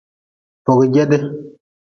[0.65, 1.19] Fojede.